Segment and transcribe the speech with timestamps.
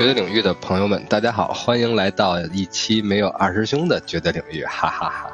[0.00, 5.30] 绝对领域的朋友们，大家好，欢迎来到一期没有二师兄的绝对领域，哈哈哈。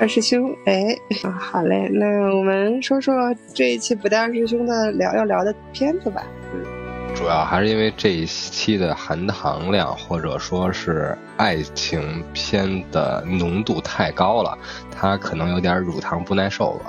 [0.00, 0.96] 二师兄，哎，
[1.38, 3.14] 好嘞，那我们说说
[3.52, 6.22] 这一期不带二师兄的聊要聊的片子吧。
[6.54, 14.56] 嗯，主要还是因为这一期的含糖量或者说是爱情片的浓度太高了，
[14.90, 16.86] 他可能有点乳糖不耐受吧。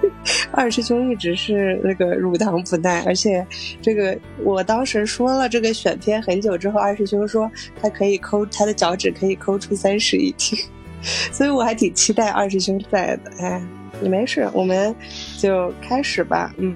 [0.52, 3.46] 二师兄一直是那个乳糖不耐，而且
[3.80, 7.50] 这个我当时说了这个选片很久之后，二师兄说
[7.80, 10.58] 他可以抠他的脚趾可以抠出三室一厅，
[11.32, 13.30] 所以我还挺期待二师兄在的。
[13.40, 13.62] 哎，
[14.02, 14.94] 没事，我们
[15.38, 16.52] 就开始吧。
[16.58, 16.74] 嗯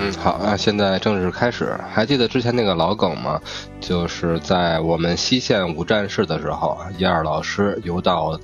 [0.00, 1.74] 嗯，好啊，现在正式开始。
[1.90, 3.40] 还记得之前那个老梗吗？
[3.80, 8.38] 就是在我们西线五战士的时候，一二老师游到。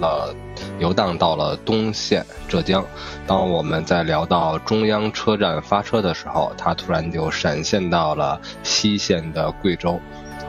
[0.00, 0.34] 了，
[0.78, 2.84] 游荡到了东线浙江。
[3.26, 10.00] 当我们在聊到中央车站发车的时候，他突然就闪现到了西线的贵州。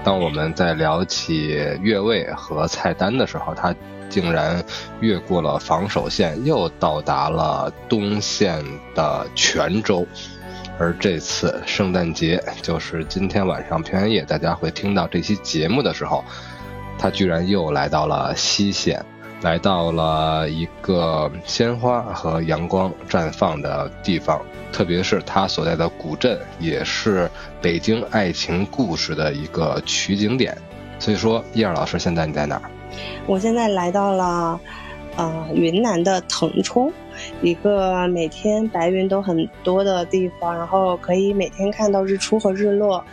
[0.04, 1.50] 当我们在聊起
[1.82, 3.76] 越位和菜单的时候，他
[4.10, 4.64] 竟然
[5.00, 8.64] 越过了防守线，又到达了东线
[8.96, 10.08] 的泉州。
[10.80, 16.24] 而这次圣诞节，就是今天晚上平安夜，大家会听到这期节目的时候，
[16.98, 19.06] 他居然又来到了西线。
[19.42, 24.39] 来到了一个鲜花和阳光绽放的地方，
[24.72, 27.30] 特别是他所在的古镇，也是
[27.62, 30.56] 北京爱情故事的一个取景点。
[31.00, 32.62] 所以说，叶儿老师，现在你在哪儿？
[33.25, 34.59] 我现在来到了，
[35.16, 36.94] 呃，云南的腾冲，
[37.42, 43.03] 一个每天白云都很多的地方，然后可以每天看到日出和日落。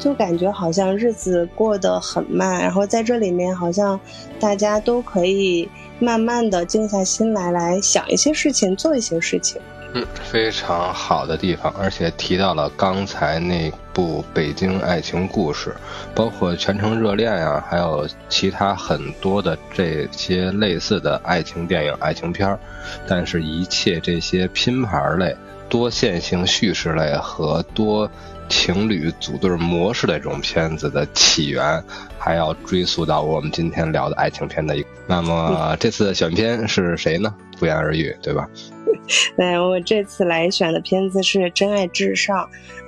[0.00, 4.00] 就感觉好像日子过得很慢，然后在这里面好像
[4.40, 9.60] 大家都可以慢慢的静下心来，来想一些事情，做一些事情。
[9.92, 15.70] 嗯，非常好的地方，而且提到了刚才那部《北京爱情故事》，
[16.14, 22.58] 包括《全程热恋》呀，还有其他很多的这些类似的爱情电影、爱情片儿。
[23.06, 25.36] 但是，一切这些拼盘类、
[25.68, 28.10] 多线性叙事类和多。
[28.50, 31.82] 情侣组队模式的这种片子的起源，
[32.18, 34.84] 还要追溯到我们今天聊的爱情片的一。
[35.06, 37.34] 那么这次的选片是谁呢？
[37.58, 38.46] 不言而喻，对吧？
[39.36, 42.38] 对我这次来选的片子是《真爱至上》，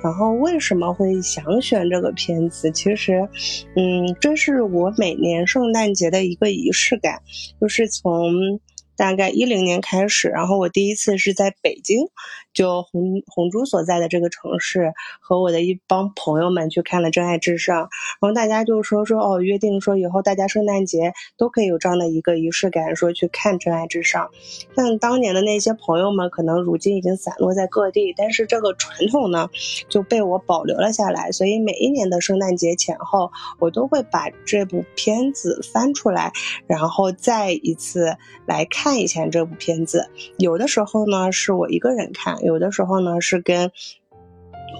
[0.03, 2.69] 然后为什么会想选这个片子？
[2.71, 3.27] 其实，
[3.75, 7.21] 嗯，这是我每年圣诞节的一个仪式感，
[7.59, 8.59] 就是从。
[8.95, 12.07] 大概一零年开始，然后我第一次是在北京，
[12.53, 17.75] 就红红珠所在的这个城市，和我的一帮朋友们去看了《真爱至上》，
[18.21, 24.25] 然后大家就说说哦，约定说以后大家圣诞节都可以有这样的一个仪式感，说去看《真爱至上》。
[24.75, 29.49] 但当年的那些朋友们可能如今已经散落在各地，但是这个传统呢
[29.89, 36.31] 就被我保留了下来，所以每一年的圣诞节前后，我都会把这部片子翻出来，
[36.67, 38.15] 然后再一次
[38.45, 38.82] 来看。
[38.83, 43.71] 看以前这部片子，有的时候呢是我一个人看，有的时候呢是跟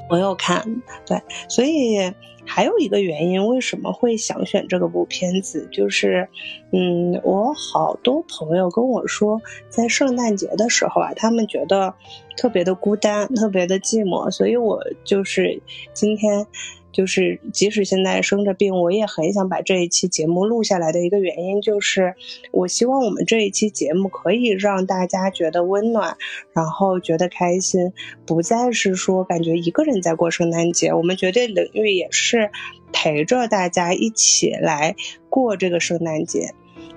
[0.09, 2.14] 朋友看，对，所以
[2.46, 6.28] 还有一个原因，为什么会想选这个部片子，就是，
[6.74, 11.94] 嗯，我好多朋友跟我说，在圣诞节的时候啊，他们觉得
[12.35, 15.62] 特别的孤单，特别的寂寞，所以我就是
[15.94, 16.46] 今天。
[16.94, 22.14] 就是即使现在生着病，我也很想把这一期节目录下来的一个原因，就是
[22.52, 26.16] 我希望我们这一期节目可以让大家觉得温暖，
[26.53, 27.92] 然后觉得开心，
[28.26, 30.94] 不再是说感觉一个人在过圣诞节。
[30.94, 32.52] 我们绝对领域也是
[32.94, 34.96] 陪着大家一起来
[35.30, 36.53] 过这个圣诞节，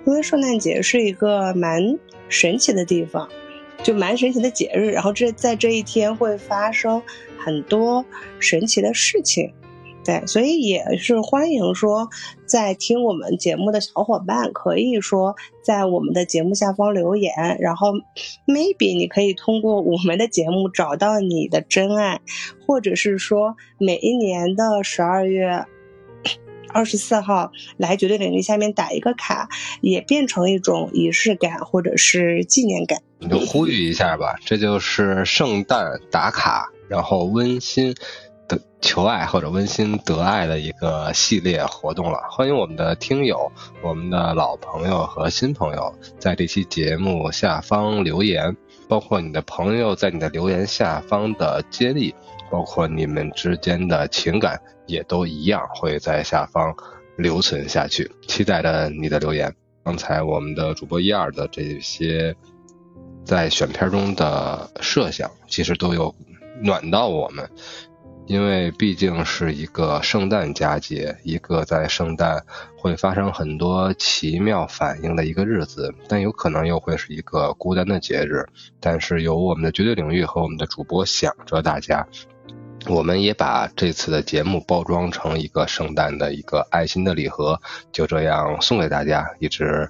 [0.07, 1.99] 因为圣诞节是一个蛮
[2.29, 3.29] 神奇的地方，
[3.83, 4.91] 就蛮神奇的节日。
[4.91, 7.03] 然后这在这一天会发生
[7.39, 8.05] 很多
[8.39, 9.51] 神奇的事情。
[10.07, 12.09] 对，所以也是欢迎说，
[12.47, 17.89] 在听我们节目的小伙伴，可以说在我们的节目下方留言，然后
[18.47, 22.21] maybe 你可以通过我们的节目找到你的真爱，
[22.65, 25.65] 或者是说每一年的十二月
[26.73, 29.49] 二十四号来绝对领域下面打一个卡，
[29.81, 33.03] 也变成一种仪式感或者是纪念感。
[33.19, 37.93] 你就呼吁一下吧，这就是圣诞打卡，然后温馨。
[38.87, 43.51] 求爱或者温馨得爱的一个系列活动了，欢迎我们的听友、
[43.83, 48.57] 我们的老朋友和新朋友在这期节目下方留言，
[48.89, 52.15] 包括你的朋友在你的留言下方的接力，
[52.49, 56.73] 包括你们之间的情感，也都一样会在下方
[57.17, 59.53] 留存下去，期待着你的留言。
[59.83, 62.37] 刚才我们的主播一二的这些
[63.25, 66.15] 在选片中的设想，其实都有
[66.63, 67.51] 暖到我们。
[68.27, 72.45] 因为毕竟是一个圣诞佳节，一个在圣诞
[72.77, 78.45] 会发生很多奇妙反应的一个日子，但有可能又会是一个孤单的节日。
[78.81, 82.05] 但是有我们的绝对领域和我们的主播想着大家，
[82.89, 87.61] 我们也把这次的节目包装成一个圣诞的一个爱心的礼盒，
[87.93, 89.89] 就这样送给大家，一直。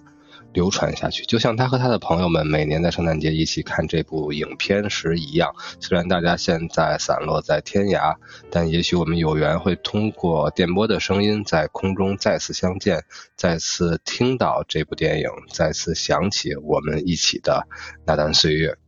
[0.56, 5.54] 流传下去，就像他和他的朋友们每年在圣诞节一起看这部影片时一样。
[5.80, 8.16] 虽然大家现在散落在天涯，
[8.50, 13.04] 但也许我们有缘会通过电波的声音在空中再次相见，
[13.36, 17.68] 再次听到这部电影，再次想起我们一起的
[18.06, 18.78] 那段岁月。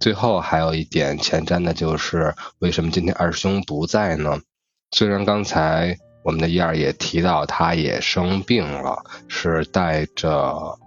[0.00, 4.40] 最后还有一点前瞻的就是，为什么今天二师兄不在呢？
[4.90, 5.98] 虽然刚才。
[6.24, 10.30] 我们的一二也提到，他也生病了，是带着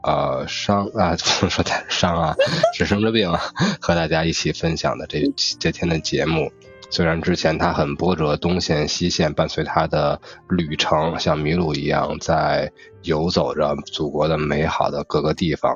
[0.01, 2.35] 呃伤啊，不能说带着伤啊，
[2.75, 3.39] 是生着病啊
[3.79, 5.21] 和大家一起分享的这
[5.59, 6.51] 这天的节目。
[6.89, 10.19] 虽然之前他很波折，东线西线伴随他的
[10.49, 12.71] 旅程，像麋鹿一样在
[13.03, 15.75] 游走着祖国的美好的各个地方。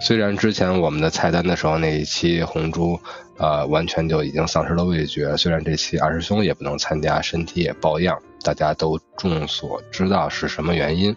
[0.00, 3.00] 虽然之前我们的菜单的时候那一期红猪，
[3.38, 5.36] 呃，完全就已经丧失了味觉。
[5.36, 8.16] 虽然这期二师兄也不能参加，身体也抱恙。
[8.46, 11.16] 大家都众所知道是什么原因，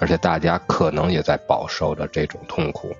[0.00, 2.92] 而且大家可能也在饱受着这种痛苦。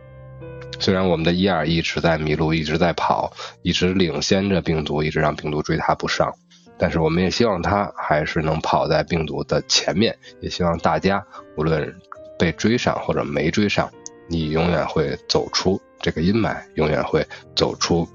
[0.78, 3.32] 虽然我们的一二一直在迷路，一直在跑，
[3.62, 6.32] 一直领先着病毒，一直让病毒追他不上，
[6.78, 10.16] 但是我们也希望他还是能跑在病毒的前面。
[10.40, 11.92] 也希望大家无论
[12.38, 13.90] 被追上或者没追上，
[14.28, 18.08] 你永远会走出这个阴霾，永远会走出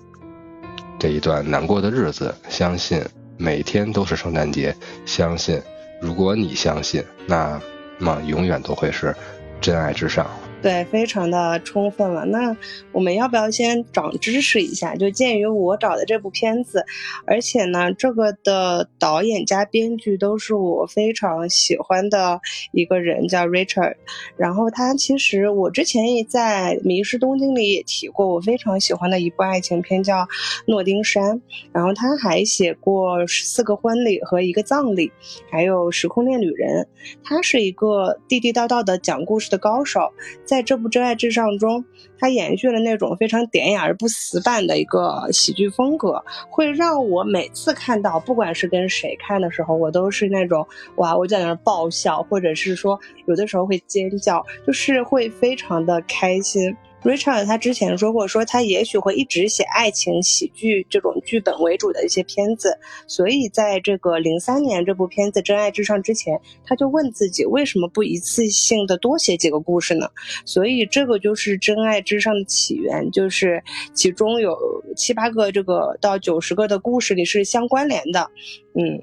[0.97, 2.33] 这一段难过的日子。
[2.47, 3.03] 相信。
[3.41, 4.75] 每天都是圣诞节，
[5.05, 5.61] 相信，
[6.01, 7.57] 如果你相信，那
[7.97, 9.15] 么永远都会是
[9.61, 10.29] 真爱至上。
[10.61, 12.25] 对，非常的充分了。
[12.25, 12.55] 那
[12.91, 14.93] 我们要不要先长知识一下？
[14.93, 16.85] 就鉴于我找的这部片子，
[17.25, 22.41] 而且呢，这个的导演加编剧都是我非常喜欢的
[22.73, 23.95] 一个人，叫 Richard。
[24.35, 30.17] 然后他其实我之前也在《迷失东京》里也提过，我非常喜欢的一部爱情片叫
[30.65, 31.37] 《诺丁山》。
[31.71, 35.07] 然后他还写过《四个婚礼和一个葬礼》，
[35.49, 36.83] 还有《时空恋旅人》。
[37.23, 40.11] 他是一个地地道道的讲故事的高手。
[40.49, 41.85] 在这部《真爱至上》中，
[42.17, 56.75] 他延续了那种非常典雅而不死板的一个喜剧风格，会让我每次看到，不管是跟谁看的时候，我都是那种哇，我在那儿爆笑，或者是说有的时候会尖叫，就是会非常的开心。
[57.03, 70.07] Richard 他之前说过，说他也许会一直写爱情喜剧这种剧本为主的一些片子，所以在这个零三年这部片子《真爱至上》之前，他就问自己为什么不一次性的多写几个故事呢？
[70.45, 73.63] 所以这个就是《真爱至上》的起源，就是
[73.93, 74.57] 其中有
[74.95, 78.29] 七八个这个到九十个的故事里是相关联的，
[78.75, 79.01] 嗯。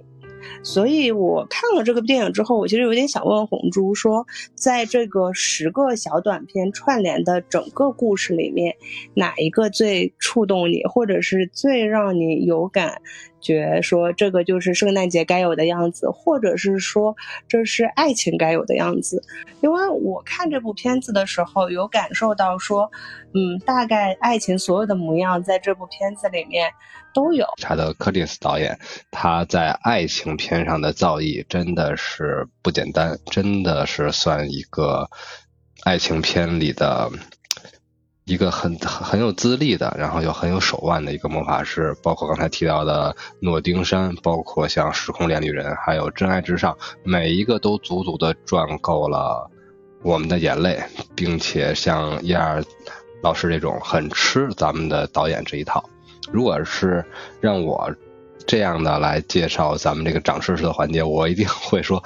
[0.63, 8.75] 所以我看了这个电影之后，我其实有点想问红珠，说在这个十个小短片串联的整个故事里面，
[9.15, 13.01] 哪一个最触动你，或者是最让你有感？
[13.39, 17.15] 觉说这个就是圣诞节该有的样子，或者是说
[17.47, 19.23] 这是爱情该有的样子。
[19.61, 22.91] 因为我看这部片子的时候，有感受到说，
[23.35, 26.69] 嗯，大概爱情所有的模样在这部片子里面
[27.17, 27.47] 都有。
[27.57, 28.79] 查德·柯蒂斯导演
[29.11, 35.09] 他在爱情片上的造诣真的是不简单，真的是算一个
[35.85, 37.11] 爱情片里的。
[38.29, 49.49] 一个很很有资历的，然后又很有手腕的一个魔法师，包括刚才提到的诺丁山，包括像时空恋旅人，还有真爱至上，每一个都足足的赚够了
[50.03, 50.83] 我们的眼泪，
[51.15, 52.61] 并且像伊尔
[53.23, 55.89] 老师这种很吃咱们的导演这一套。
[56.33, 57.05] 如果是
[57.41, 57.95] 让我
[58.47, 62.03] 这样的来介绍咱们这个长知识的环节，我一定会说。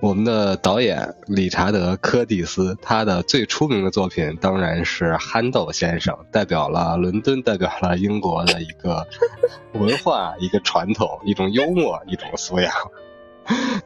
[0.00, 9.04] 我们的导演理查德·柯蒂斯，他的最出名的作品当然是《憨豆先生》，代表了伦敦，代表了英国的一个
[9.74, 12.72] 文化、一个传统、一种幽默、一种素养。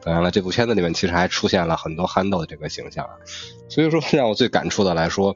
[0.03, 3.09] 当然了，这部片子里面其实还出现了很多憨豆的这个形象，
[3.67, 5.35] 所以说让我最感触的来说，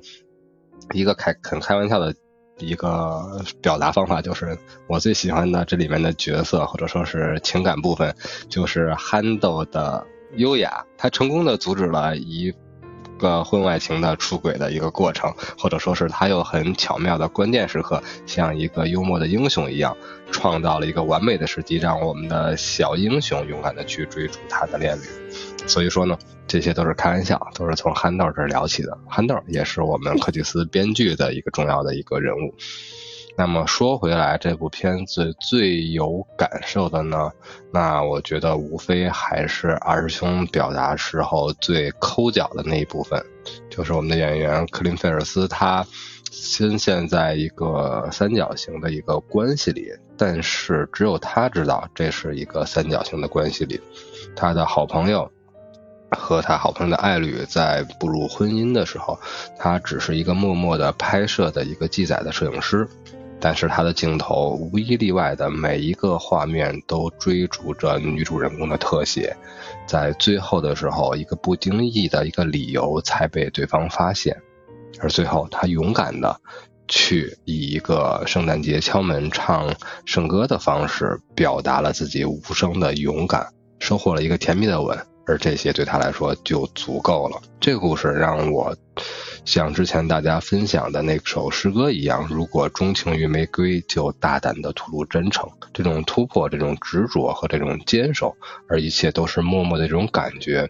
[0.93, 2.13] 一个开很开玩笑的
[2.59, 8.15] 一个表达方法，就是我最喜欢的这里面的角色或者说是情感部分，
[8.49, 10.05] 就是憨豆的。
[10.35, 12.53] 优雅，他成功的阻止了一
[13.17, 19.95] 个婚外情的出轨的一个过程，或者说是他又很巧妙的关键时刻，像一个幽默的英雄一样，
[20.29, 25.03] 创造了一个完美的时机，让我们的小英雄勇敢的去追逐他的恋侣。
[25.67, 28.97] 所以说呢，这些都是开玩笑，都是从憨豆这儿聊起的。
[29.07, 32.55] 憨豆也是我们柯蒂斯编剧的一个重要的一个人物。
[33.37, 37.31] 那么说回来，这部片子最有感受的呢，
[37.71, 43.23] 那我觉得无非还是二师兄表达时候最抠脚的那一部分，
[43.69, 45.85] 就是我们的演员克林菲尔斯他。
[46.29, 53.79] 深陷在一个三角形的一个关系里，但是只有他知道这是一个三角形的关系里。
[54.35, 55.31] 他的好朋友
[56.11, 59.19] 和他好朋友的爱侣在步入婚姻的时候，
[59.57, 62.87] 他只是一个默默的拍摄的一个记载的摄影师。
[63.39, 69.37] 但是他的镜头无一例外的每一个画面都追逐着女主人公的特写，
[69.85, 74.35] 在最后的时候，一个不经意的一个理由才被对方发现。
[74.99, 76.35] 而最后，他勇敢的
[76.87, 79.71] 去以一个圣诞节敲门唱
[80.03, 83.47] 圣歌的方式，表达了自己无声的勇敢，
[83.77, 84.97] 收获了一个甜蜜的吻。
[85.27, 87.41] 而这些对他来说就足够了。
[87.59, 88.75] 这个故事让我
[89.45, 95.47] 像之前大家分享的那首诗歌一样：如果钟情于玫瑰，就大胆的吐露真诚。
[95.73, 98.35] 这种突破，这种执着和这种坚守，
[98.67, 100.67] 而一切都是默默的这种感觉。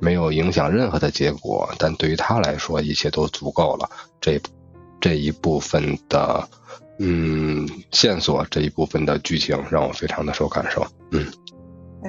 [0.00, 3.88] 没有影响任何的结果，但对于他来说，一切都足够了。
[4.20, 4.40] 这
[5.00, 6.46] 这一部分的
[6.98, 10.84] 嗯线索，这一部分的剧情让我非常的受感受。
[11.12, 11.26] 嗯，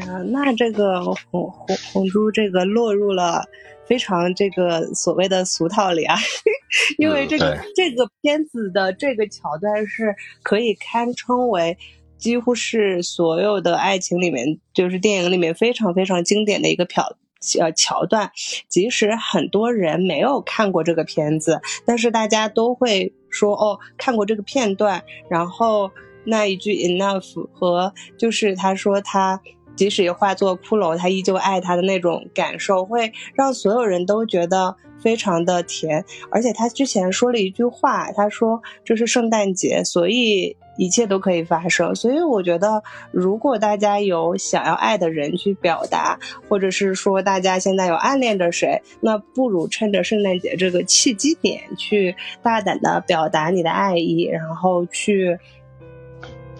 [0.01, 1.15] 呀，那这个红
[1.51, 3.43] 红红珠这个落入了
[3.87, 6.15] 非常这个所谓的俗套里啊，
[6.97, 11.77] 因为这个这个片子的这个桥段是可以堪称为
[12.17, 17.15] 几乎是所有的爱情里面，就是电影里面非常非常经典的一个桥。
[17.59, 18.31] 呃，桥段，
[18.67, 25.03] 即使很多人没有看过这个片子，但是大家都会说哦，看过这个片段。
[25.29, 25.91] 然后
[26.23, 29.39] 那一句 enough 和就是他说他
[29.75, 36.05] 即使化作骷髅，他依旧爱他的那种感受，会让所有人都觉得非常的甜。
[36.31, 40.57] 而且他之前说了一句话，他说这是圣诞节，所以。
[40.77, 52.13] 一切都可以发生，所以我觉得，如果大家有想要爱的人去表达，或者是说大家现在有暗恋着谁，那不如趁着圣诞节这个契机点，去
[52.43, 55.39] 大胆的表达你的爱意，然后去，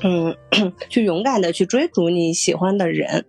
[0.02, 0.36] 嗯，
[0.90, 3.26] 去勇敢的去追逐你喜欢的人。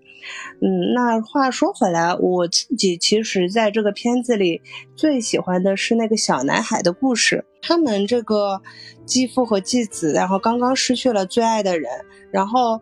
[0.61, 4.61] 嗯，那话说回来，我自己其实在这个片子里
[4.95, 7.45] 最喜欢的是那个小男孩的故事。
[7.63, 8.61] 他们这个
[9.05, 11.91] 继父和继子，然后刚刚失去了最爱的人，
[12.31, 12.81] 然后。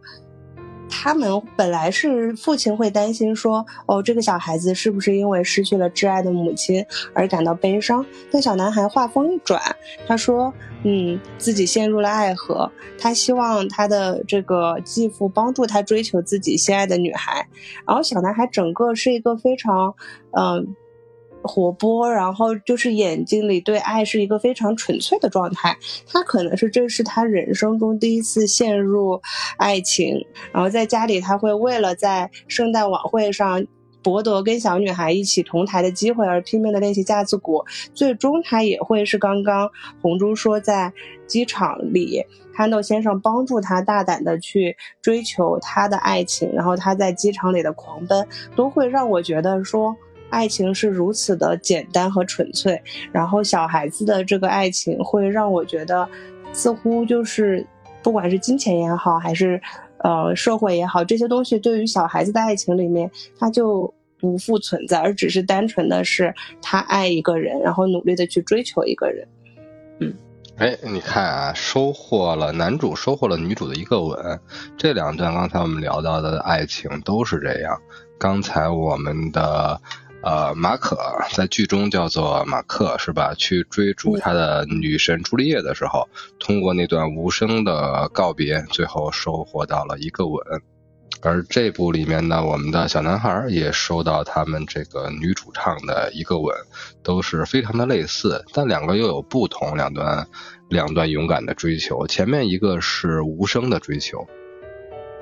[0.89, 8.05] 他们本来是父亲会担心说，哦，这个小孩子是不是因为失去了挚爱的母亲而感到悲伤？
[8.31, 9.61] 但小男孩话锋一转，
[10.07, 10.53] 他说，
[10.85, 17.47] 嗯，自己陷入了爱河，他希望他的这个继父帮助他追求自己心爱的女孩。
[17.87, 19.95] 然后小男孩整个是一个非常，
[20.33, 20.77] 嗯。
[21.45, 25.77] 活泼，然后就是眼睛里对爱是一个非常纯粹的状态。
[26.07, 29.21] 他可能是这是他人生中第一次陷入
[29.59, 33.63] 爱情，然后在家里他会为了在圣诞晚会上
[34.03, 37.63] 博得跟小女孩一起同台的机会而拼命的练习架子鼓。
[37.93, 39.71] 最终他也会是刚刚
[40.01, 40.93] 红珠说在
[41.27, 42.25] 机场里，
[42.55, 49.95] 憨豆先生帮助他大胆的去追求他的爱情，然后他在机场里的狂奔，都会让我觉得说。
[50.31, 52.81] 爱情是如此的简单和纯粹，
[53.13, 56.09] 然后小孩子的这个爱情会让我觉得，
[56.53, 57.65] 似乎就是
[58.03, 59.61] 不管是金钱也好，还是
[59.99, 69.29] 呃社会也好，这些东西对于小孩子的爱情里面，它就不复存在，而只是单纯的是他爱一个人，然后努力的去追求一个人。
[70.01, 70.13] 嗯，
[70.57, 74.41] 哎，你看啊，收获了男主，收获了女主的一个吻，
[74.77, 77.81] 这两段刚才我们聊到的爱情都是这样。
[78.19, 79.81] 刚才我们的。
[80.25, 80.97] 呃，马可
[81.35, 83.35] 在剧中叫做马克，是吧？
[83.35, 86.09] 去追逐他的女神朱丽叶的时候，
[86.41, 90.43] 通过那段无声的告别，最后收获到了一个吻。
[91.21, 96.57] 而这部里面呢，我们的小男孩也收到他们这个女主唱的一个吻，
[97.03, 100.27] 都是非常的类似，但两个又有不同，两段
[100.71, 102.07] 两段勇敢的追求。
[102.07, 104.27] 前面一个是无声的追求。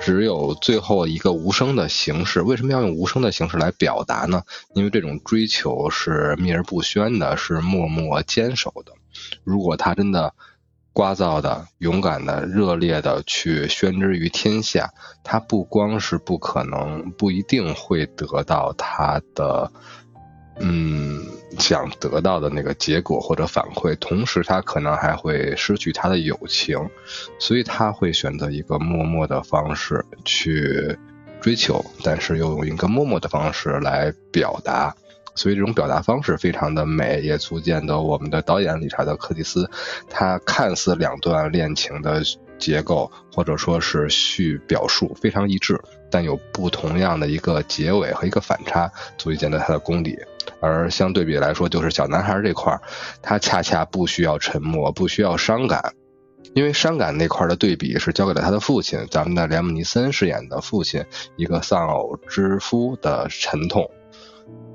[0.03, 4.43] 只有最后一个无声的形式，为什么要用无声的形式来表达呢？
[4.75, 8.93] 因为这种追求是秘而不宣的，是默默坚守的。
[9.45, 10.35] 如果他真的
[10.93, 14.93] 聒噪的、勇敢的、热烈的去宣之于天下，
[15.23, 19.71] 他不光是不可能，不一定会得到他的。
[20.59, 21.25] 嗯，
[21.59, 26.91] 想得到的那个结果或者反馈，同时他可能还会失去他的友情，
[27.39, 30.97] 所以他会选择一个默默的方式去
[31.41, 34.95] 追求，但是又用一个默默的方式来表达
[35.35, 39.71] 所以这种表达方式非常的美，也足见的我们的导演理查德·柯蒂斯，
[40.11, 42.23] 他看似两段恋情的
[42.63, 45.79] 结构或者说是叙表述非常一致，
[46.09, 48.89] 但有不同样的一个结尾和一个反差，
[49.19, 50.17] 足以见得他的功底。
[50.61, 52.81] 而相对比来说，就是小男孩这块，
[53.21, 55.93] 他恰恰不需要沉默，不需要伤感。
[56.55, 61.05] 因为伤感那块的对比是交给了他的父亲，咱们的连姆尼森饰演的父亲，
[61.37, 63.91] 一个丧偶之夫的沉痛。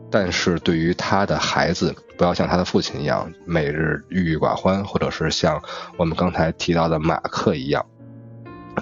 [0.09, 5.61] 但是对于他的孩子，不要像他的父亲一样每日郁郁寡欢，或者是像
[5.97, 7.85] 我们刚才提到的马克一样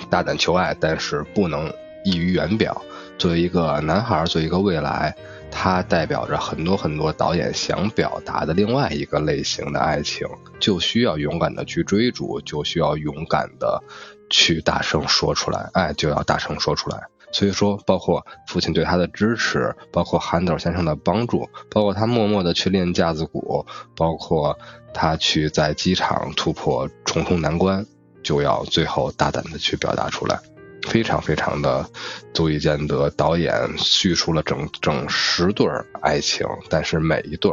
[0.10, 1.72] 大胆求爱，但是不能
[2.04, 2.82] 溢于言表。
[3.18, 5.16] 作为一个男孩，作为一个未来。
[5.58, 10.28] 他代表着很多很多导演想表达的另外一个类型的爱情，
[10.60, 13.82] 就需要勇敢的去追逐，就需要勇敢的
[14.30, 17.04] 去大声说出来，爱就要大声说出来。
[17.36, 24.58] 所以说，包括父亲对他的支持，包括韩德先生的帮助，包括他默默的去练架子鼓，包括
[24.94, 27.86] 他去在机场突破重重难关，
[28.24, 30.40] 就要最后大胆的去表达出来。
[30.88, 31.86] 非常非常的
[32.34, 35.68] 足以见得，导演叙述了整整十对
[36.02, 37.52] 爱情，但是每一对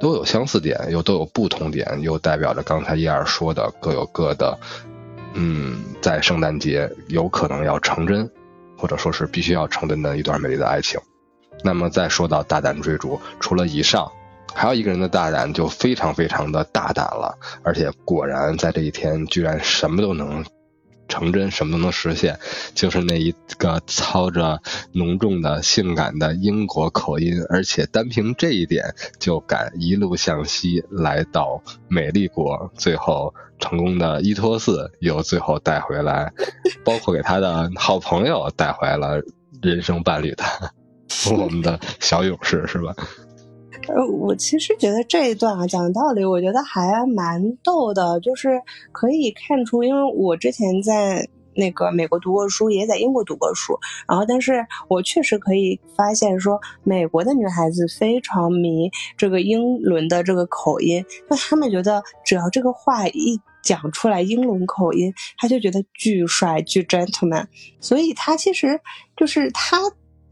[0.00, 4.58] 都有相似点，又都有不同点，又代表着刚才一二说的各有各的，
[5.34, 8.28] 嗯，在圣诞节有可能要成真，
[8.82, 11.00] 或者说是必须要承担的一段美丽的爱情。
[11.62, 14.10] 那么再说到大胆追逐，除了以上，
[14.52, 20.44] 还有一个人的大胆就非常非常的大胆了，而且果然在这一天居然什么都能。
[21.12, 22.38] 成真什么都能实现，
[22.74, 36.32] 就是那一个操着浓重的性感的英国口音，而且单凭这一点就敢一路向西来到美丽国，最后成功的伊托斯又最后带回来，
[36.82, 39.20] 包括给他的好朋友带回来了
[39.60, 40.44] 人生伴侣的
[41.30, 42.96] 我们的小勇士，是吧？
[43.88, 48.60] 呃，我其实觉得这一段啊，讲道理，我觉得还蛮逗的，就是
[48.92, 53.76] 可以看出，因为我之前在那个美国读过书，也在英国读过书，
[54.08, 67.46] 然后，但是我确实可以发现，说美国的女孩子非常迷这个英伦的这个口音，那他们觉得只要这个话一讲出来，英伦口音，他就觉得巨帅巨 gentleman，
[67.80, 68.80] 所以他其实
[69.16, 69.78] 就是他。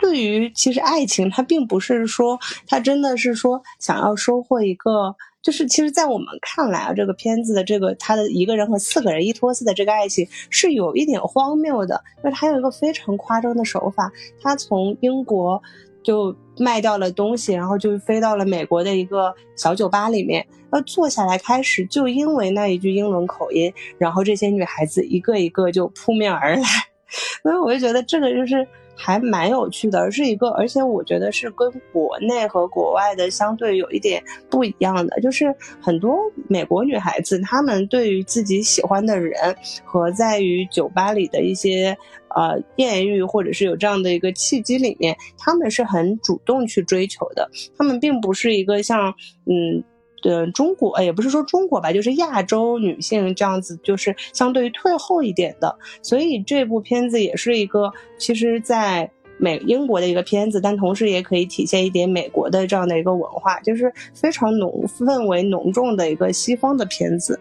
[0.01, 14.11] 对于其实爱情，它并不是说他真的是说想要收获一个，就是其实，在我们看来啊，这个片子的这个他的一个人和四个人一拖四的这个爱情是有一点荒谬的，就是他有一个非常夸张的手法，
[14.43, 15.63] 他从英国
[16.03, 26.69] 就卖掉了东西，然后就飞到了美国的一个小酒吧里面，要坐下来开始，就因为那一句英伦口音，然后这些女孩子一个一个就扑面而来，
[27.43, 28.67] 所以我就觉得这个就是。
[28.95, 41.97] 还蛮有趣的，是一个，而且我觉得是跟国内和国外的相对有一点不一样的，就是很多美国女孩子，她们对于自己喜欢的人和在于酒吧里的一些
[42.37, 49.15] 呃艳遇，或者是有这样的一个契机里面，她们是很主动去追求的，她们并不是一个像
[49.47, 49.83] 嗯。
[50.23, 55.75] 呃，中国也不是说中国吧，就是亚洲女性这样子，就是相对于退后一点的。
[56.03, 67.41] 所以这部片子也是一个，其实，在美英国的一个片子，但同时也可以体现一点美国的这样的一个文化，就是非常浓氛围浓重的一个西方的片子。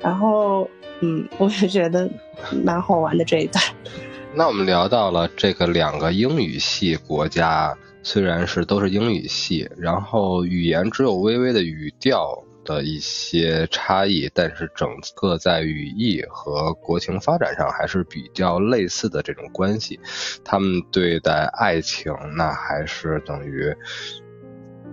[0.00, 0.68] 然后，
[1.00, 2.08] 嗯，我也觉得
[2.64, 3.62] 蛮好玩的这一段。
[4.34, 7.76] 那我们聊到了这个两个英语系国家。
[8.02, 19.98] 虽然是都是英语系，然后语言只有微微的语调的一些差异，但是整个在语义和国情发展上还是比较类似的这种关系。
[20.44, 23.74] 他们对待爱情，那还是等于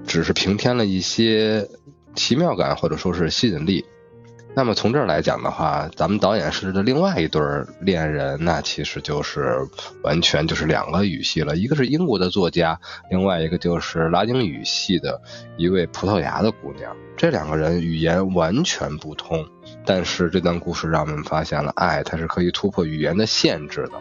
[0.05, 1.67] 只是平添了一些
[2.15, 3.85] 奇妙感或者说是吸引力。
[4.55, 7.41] 那么从这儿来讲的话，咱们导演设置的另外一对
[7.79, 9.55] 恋人，那其实就是
[10.03, 11.55] 完全就是两个语系了。
[11.55, 12.77] 一个是英国的作家，
[13.09, 15.21] 另外一个就是拉丁语系的
[15.55, 16.93] 一位葡萄牙的姑娘。
[17.15, 19.45] 这两个人语言完全不通，
[19.85, 23.93] 但是这段故事让我们发现了爱，它是可以突破语言的限制的。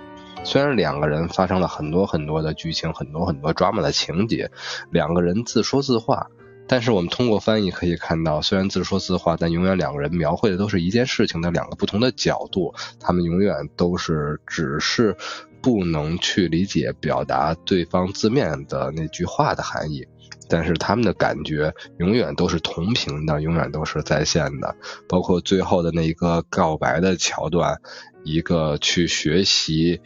[0.44, 4.50] 虽然两个人发生了很多很多的剧情，很多很多 drama 的情节，
[4.90, 6.26] 两个人自说自话。
[6.68, 12.74] 但是我们通过翻译可以看到，虽然自说自话，但永远两个人描绘的都是一件事情的两个不同的角度。
[13.00, 15.16] 他们永远都是只是
[15.62, 20.06] 不能去理解表达对方字面的那句话的含义，
[20.48, 24.76] 但是他们的感觉永远都是同频的，永远都是在线的。
[25.08, 27.80] 包括最后的那一个告白的桥段，
[28.24, 30.00] 一个去学习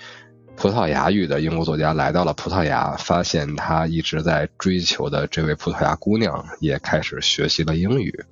[0.57, 8.25] 葡萄牙语的英国作家来到了葡萄牙，发现他一直在追求的这位葡萄牙姑娘也开始学习了英语。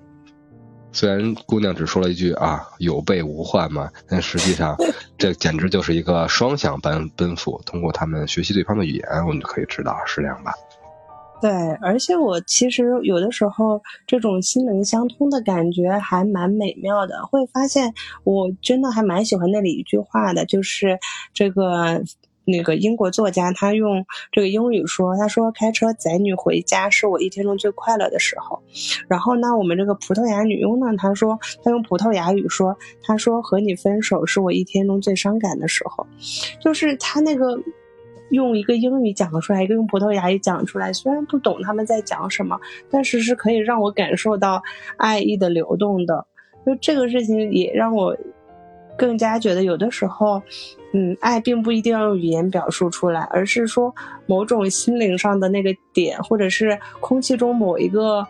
[0.92, 4.76] 虽然姑娘只说了一句啊“有备无患”嘛，但实际上
[5.18, 7.60] 这简直就是一个双向奔奔赴。
[7.64, 10.52] 通过他们学习对方的语言，我们就可以知道是这样吧。
[11.40, 11.50] 对，
[11.82, 17.26] 而且我其实有的时候这种心灵相通的感觉还蛮美妙的。
[17.26, 17.92] 会发现
[18.24, 20.98] 我真的还蛮喜欢那里一句话的，就是
[21.32, 22.02] 这个。
[22.46, 28.60] 那个英国作家，他用这个英语说：“他说开车载女回家是我一天中最快乐的时候。”
[29.06, 36.04] 然后呢，我们这个葡萄牙女佣呢，她说她用葡萄牙语说：“她说和你分手是我一天中最伤感的时候。”
[36.60, 37.56] 就是他那个
[38.30, 42.58] 用一个英语讲出来，一个用葡萄牙语讲出来，虽然不懂他们在讲什么，
[42.90, 44.62] 但是是可以让我感受到
[44.96, 46.26] 爱意的流动的。
[46.64, 48.16] 就这个事情也让我。
[48.96, 50.42] 更加觉得有的时候，
[50.92, 53.94] 嗯，爱并不一定要用语言表述出来，而是说
[54.26, 58.26] 某种心灵上的那个点，或者是空气中某一个，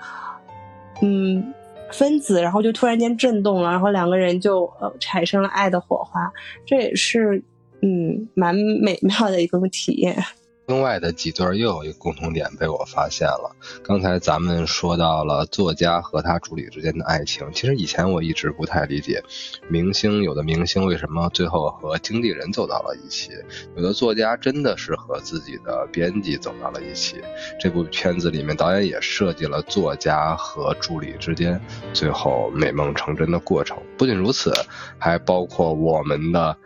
[1.02, 1.52] 嗯，
[1.90, 6.30] 分子，然后就突然间震动了，然后两个人就呃产生了爱的火花，
[6.64, 7.42] 这也是
[7.82, 10.22] 嗯蛮美妙的一个体验。
[10.66, 13.56] 另外的几对又有一个共同点被我发现了。
[13.82, 19.20] 刚才咱们说到了作家和他助理之间的爱情，其实以前我一直不太理解，
[19.68, 23.32] 明星有的明星为什么最后和经纪人走到了一起，
[23.74, 27.16] 有的作家真的是和自己的编辑走到了一起。
[27.58, 31.60] 这部片子里面导演也设计了作家和助理之间
[31.92, 33.76] 最后美梦成真的过程。
[33.98, 34.52] 不仅如此，
[34.98, 36.56] 还包括我们的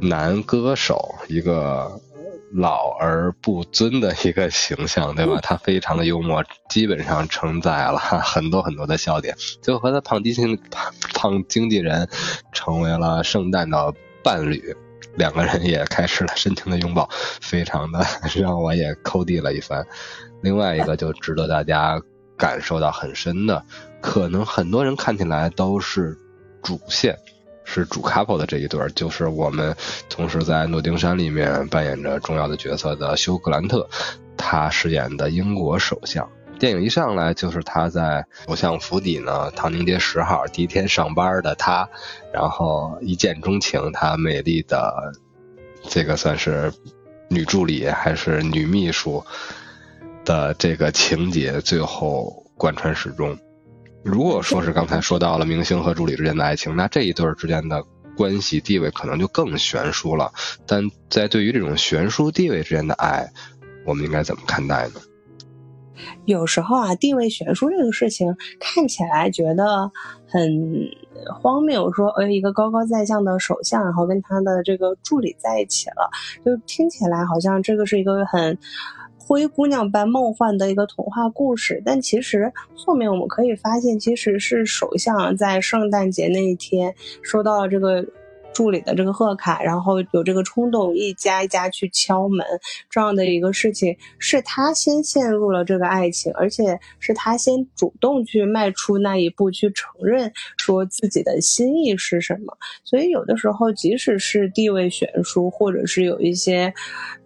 [0.00, 2.00] 男歌手一个。
[2.54, 5.38] 老而不尊的一个形象，对吧？
[5.42, 9.36] 他非常的幽默，基本上承载了很多很多的笑点。
[9.60, 10.58] 最后和他胖经纪
[11.12, 12.08] 胖经纪人
[12.50, 13.92] 成为了圣诞的
[14.24, 14.74] 伴侣，
[15.16, 17.06] 两个人也开始了深情的拥抱，
[17.42, 18.02] 非常的
[18.34, 19.86] 让我也抠地了一番。
[20.40, 22.00] 另外一个就值得大家
[22.34, 23.62] 感受到很深的，
[24.00, 26.18] 可能很多人看起来都是
[26.62, 27.14] 主线。
[27.70, 29.76] 是主 couple 的这一对儿，就是我们
[30.08, 33.86] 同时在《诺丁山》里面扮演着重要的角色的休·格兰特，
[34.38, 36.26] 他饰演的英国首相。
[36.58, 41.86] 电影一上来就是他在首相府邸呢，唐宁街十号第一天上班的他，
[42.32, 45.12] 然后一见钟情他美丽的
[45.82, 46.72] 这个算是
[47.28, 49.22] 女助理还是女秘书
[50.24, 53.38] 的这个情节，最后贯穿始终。
[54.10, 57.84] 如果说是刚才说到了明星和助理之间的爱情，那这一对儿之间的
[58.16, 60.32] 关系地位可能就更悬殊了。
[60.66, 63.30] 但在对于这种悬殊地位之间的爱，
[63.84, 64.94] 我们应该怎么看待呢？
[66.24, 69.92] 有时候啊，地位悬殊这个事情看起来觉得
[70.26, 70.90] 很
[71.38, 76.08] 荒谬，说呃一个高高在上的首相，然后跟他的这个助理在一起了，
[76.42, 78.58] 就听起来好像这个是一个很。
[79.28, 88.02] 灰姑娘般梦幻的一个童话故事，但其实后面我们可以发现，其实是首相在圣诞节那一天收到了这个
[88.54, 92.44] 助理的这个贺卡，然后有这个冲动一家一家去敲门
[92.88, 102.56] 这样的一个事情，是他先陷入了这个爱情，而且是他先主动去迈出那一步，去承认说自己的心意是什么。
[102.82, 106.72] 所以有的时候，即使是地位悬殊，或者是有一些。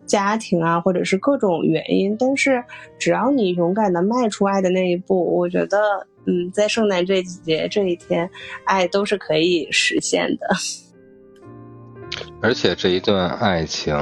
[0.07, 2.63] 家庭啊，或者是各种原因，但是
[2.99, 5.79] 只要你勇敢的迈出爱的那一步，我觉得，
[6.27, 8.29] 嗯，在圣诞这几节这一天，
[8.65, 10.49] 爱都是可以实现的。
[12.43, 13.97] 而且这一段爱情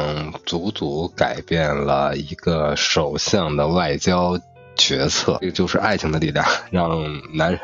[0.46, 4.36] 足足改变了一个首相的外交
[4.76, 6.90] 决策，这就是爱情的力量，让
[7.34, 7.60] 男人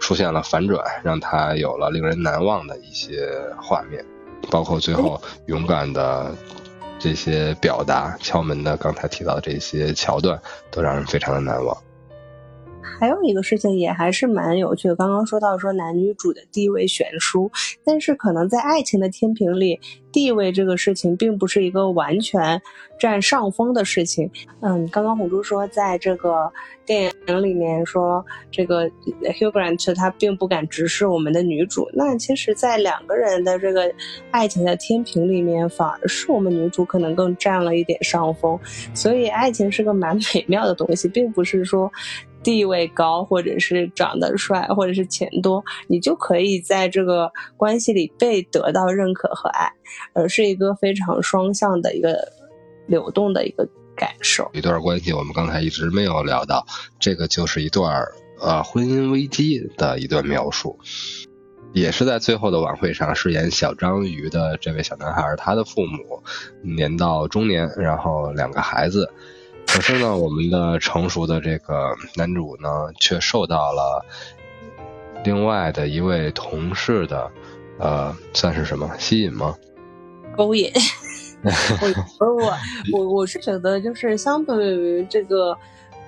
[0.00, 4.04] 出现了反转，让他有了令人难忘的一些画面，
[4.50, 6.34] 包括最后勇敢的。
[6.98, 11.76] 这些表达敲门的，刚才提到的这些桥段，都让人非常的难忘。
[13.00, 17.50] 还有一个事情也还是蛮有趣的，刚刚说到说男女主的地位悬殊，
[17.84, 19.78] 但是可能在爱情的天平里，
[20.10, 22.60] 地位这个事情并不是一个完全
[22.98, 24.30] 占上风的事情。
[24.60, 26.50] 嗯，刚刚红珠说，在这个
[26.84, 33.92] 电影里面说，这个 Hugh Grant 他并不敢直视我们的女主，那其实，在两个人的这个
[34.30, 38.58] 爱情的天平里面，反而是我们女主可能更占了一点上风。
[38.92, 41.90] 所以，爱情是个蛮美妙的东西，并不是说。
[42.42, 49.70] 地位高，或者是长得帅，或者是钱多，你就可以在这个关系里被得到认可和爱，
[50.14, 52.16] 而是一个非常双向的一个
[52.86, 54.48] 流动的一个感受。
[54.52, 56.64] 一段关系，我们刚才一直没有聊到，
[56.98, 58.04] 这个就是一段
[58.40, 60.78] 呃婚姻危机的一段描述。
[61.74, 66.22] 也是在最后的晚会上饰演小章鱼的这位小男孩，他的父母
[66.62, 69.12] 年到中年，然后两个孩子。
[69.68, 74.04] 可是呢，我们的成熟的这个男主呢，却受到了
[75.22, 77.30] 另外的一位同事的，
[77.78, 79.54] 呃，算是什么吸引吗？
[80.36, 80.72] 勾引。
[82.18, 82.58] 我我
[82.92, 85.56] 我我是觉得，就是相对于这个。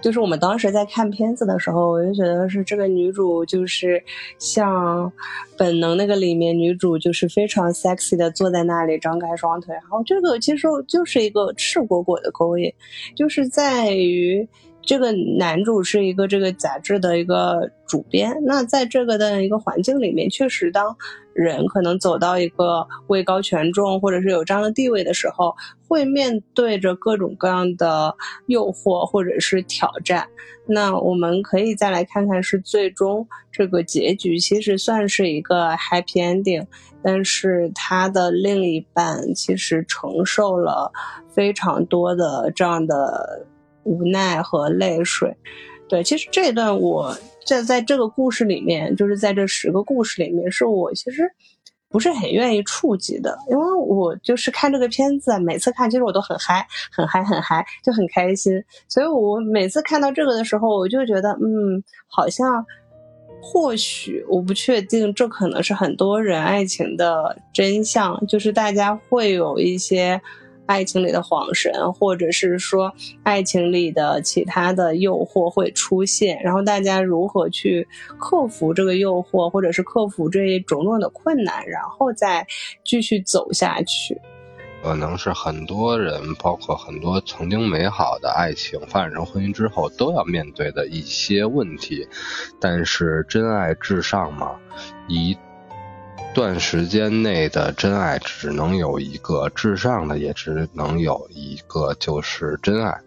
[0.01, 4.03] 就是我们当时在看片子的时候，我就觉得是这个女主就是
[4.39, 5.13] 像
[5.57, 12.73] 本能那个里面女主就是非常 sexy 的坐在那里张开双腿，然后这个其实就是一个赤果果的勾引，
[13.15, 14.49] 就是在于。
[14.83, 20.97] 这个男主是一个这个杂志的一个主编，那在这个的一个环境里面，确实当
[21.33, 25.55] 人可能走到一个位高权重或者是有这样的地位的时候，
[25.87, 28.15] 会面对着各种各样的
[28.47, 30.27] 诱惑或者是挑战。
[30.67, 36.67] 那我们可以再来看看，是最终这个结局其实算是一个 happy ending，
[37.03, 40.91] 但是他的另一半其实承受了
[41.29, 43.47] 非常多的这样的。
[43.85, 45.35] 无奈和泪水，
[45.89, 47.17] 对，其实这一段我
[47.47, 51.23] 在在这个故事里面，就是在这十个故事里面，是我其实
[51.89, 58.53] 不是很愿意触及的，因为我就是看这个片子，每次看其实我都很嗨，很嗨，很嗨，就很开心，
[58.87, 62.65] 所以我每次看到这个的时候，我就觉得，嗯，好像
[63.43, 70.21] 或许我不确定，这可能是很多人爱情的真相，就是大家会有一些。
[70.71, 77.85] 爱情里的恍神，或者是说爱情里的其他的诱惑会出现，然后大家如何去
[78.21, 82.47] 克服这个诱惑，或者是克服这一种种的困难，然后再
[82.85, 84.17] 继续走下去。
[84.81, 92.07] 可能是很多人，包括很多曾经美好的爱情发展成婚姻之后都要面对的一些问题，
[92.61, 94.55] 但是真爱至上嘛，
[95.09, 95.37] 一。
[96.33, 103.01] 段时间内的真爱只能有一个，至上的也只能有一个，就是真爱。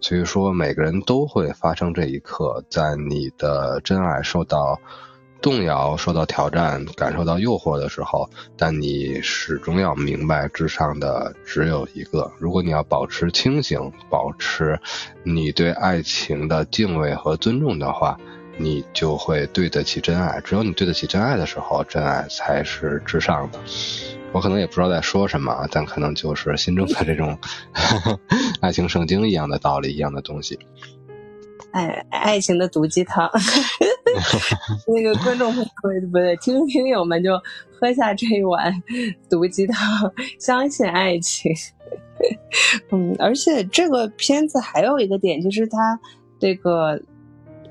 [0.00, 4.80] 所以说，每个人都会发生这一刻，在你的真爱受到
[5.42, 12.32] 动摇、受到挑战、感受到诱惑的时候，但你始终要明白，至上的只有一个。
[12.38, 14.80] 如果你要保持清醒，保持
[15.22, 18.18] 你对爱情的敬畏和尊重的话。
[18.60, 23.58] 你就会对得起真爱，只有你对得起真爱的时候，真爱才是至上的。
[24.32, 27.36] 我可能也不知道在说什么，但可能就是心中的这种
[28.60, 30.58] 爱情圣经一样的道理一样的东西。
[31.72, 33.30] 爱爱情的毒鸡汤，
[34.86, 37.30] 那个观众朋友不对，听听友们就
[37.80, 38.72] 喝下这一碗
[39.30, 41.50] 毒鸡汤，相信爱情。
[42.90, 45.98] 嗯，而且这个片子还有一个点，就是它
[46.38, 47.00] 这个。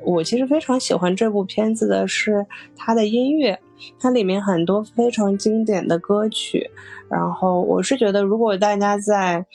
[0.03, 3.59] 我其实非常喜欢这部片子的是它的音乐，
[3.99, 6.69] 它里面很多非常经典的歌曲。
[7.09, 9.45] 然后我是觉得，如果大家在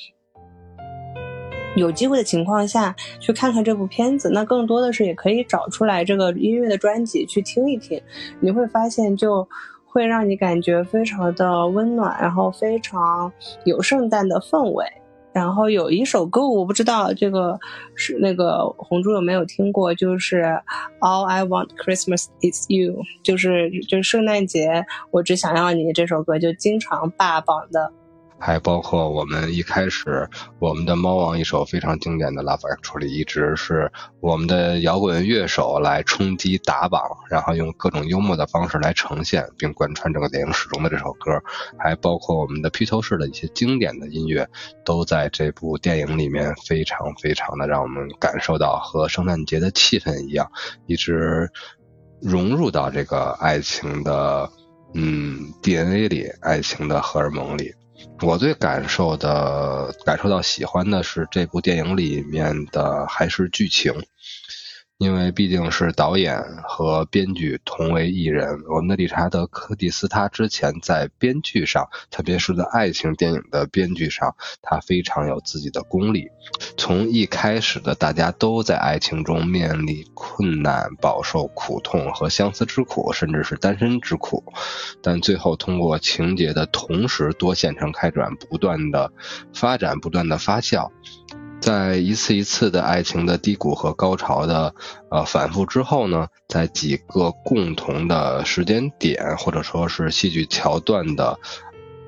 [1.77, 8.01] 有机会的情况下去看看这部片子，那更多的是也可以找出来这个音乐的专辑去听一听，
[8.39, 9.49] 你会发现就
[9.85, 13.33] 会让你感觉非常的温暖，然后非常
[13.65, 14.85] 有圣诞的氛围。
[15.35, 17.59] 然后有一首歌，我不知道这个
[17.97, 20.45] 是那个红珠有没有听过，就是
[21.01, 27.93] All I Want Christmas Is You，就是就是圣诞节，我只想要你这首歌就经常霸榜的。
[28.39, 41.33] 还包括我们一开始，我们的猫王一首非常经典的《Love Actually》，一直是我们的摇滚乐手来冲击打榜，然后用各种幽默的方式来呈现，并贯穿整个电影始终的这首歌。
[41.79, 44.47] 还包括我们的披头士的一些经典的音乐，
[44.85, 50.51] 都在这部电影里面非常非常的让我们感受到和圣诞节的气氛一样，
[50.87, 51.49] 一直
[52.21, 54.51] 融入到这个爱情的
[54.93, 57.73] 嗯 DNA 里，爱情的荷尔蒙里。
[58.23, 63.93] 我最感受的感受到喜欢的是这部电影里面的还是剧情。
[64.99, 76.29] 因为毕竟是导演和编剧同为一人，我们的理查德·柯蒂斯，他之前在编剧上，特别是在爱情电影的编剧上，他非常有自己的功力。
[76.77, 84.45] 从一开始的大家都在爱情中面临困难、饱受苦痛和相思之苦，甚至是单身之苦，
[85.03, 89.13] 但最后通过情节的同时多线程开展，不断的
[89.53, 90.89] 发展，不断的发酵。
[91.65, 94.75] 在一次一次的爱情的低谷和高潮的
[95.11, 101.39] 呃反复之后呢，在几个共同的时间点或者说是戏剧桥段的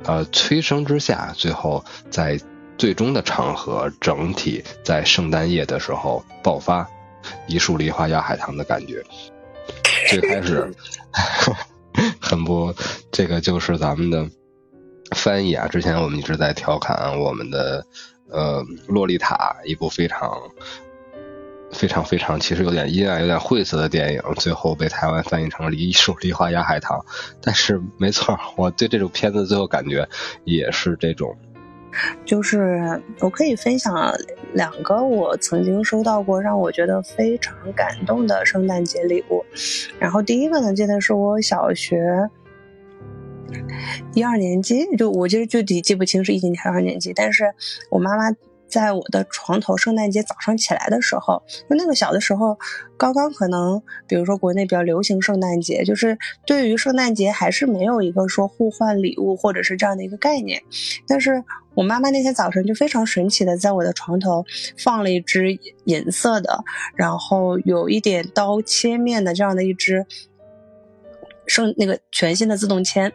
[0.04, 2.38] 呃催生之下，最后在
[2.76, 6.86] 最终的场合整体在圣诞夜的时候爆发，
[7.46, 9.02] 一树梨花压海棠的感觉。
[10.10, 10.70] 最开始
[12.20, 12.74] 很不，
[13.10, 14.28] 这个就是咱们的
[15.12, 15.66] 翻译啊。
[15.66, 17.86] 之前我们一直在调侃我们的
[18.28, 20.30] 呃《洛丽塔》，一部非常
[21.72, 26.98] 非常非常其实有点阴暗、有点晦涩的电影，最后被台湾翻译成《梨树梨花压海棠》。
[27.42, 30.08] 但是没错，我对这种片子最后感觉
[30.44, 31.36] 也是这种。
[32.26, 34.12] 就是我可以分享
[34.52, 39.42] 两个我曾经收到过让我觉得非常感动的圣诞节礼物。
[39.98, 41.98] 然后第一个呢，记得是我小学
[44.14, 47.44] 一二年级，就我其实具体记不清是一年级还是二年级，但是
[47.90, 48.34] 我妈妈。
[48.68, 51.40] 在我的床头，圣诞节早上起来的时候，
[51.70, 52.58] 就那个小的时候，
[52.98, 60.60] 刚刚可能，比如说国内比较流行圣诞节，就是对于圣诞节还是没有一个说互换礼物或者是这样的一个概念。
[61.06, 64.44] 但是我妈妈那天早晨就非常神奇的在我的床头
[64.76, 66.64] 放了一只银色的，
[66.96, 70.04] 然后有一点刀切面的这样的一只
[71.46, 73.12] 圣那个全新的自动铅，